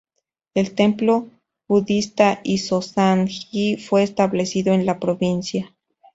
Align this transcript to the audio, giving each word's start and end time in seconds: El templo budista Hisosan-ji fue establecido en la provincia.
El 0.55 0.73
templo 0.73 1.27
budista 1.67 2.41
Hisosan-ji 2.43 3.77
fue 3.77 4.01
establecido 4.01 4.73
en 4.73 4.87
la 4.87 4.99
provincia. 4.99 5.75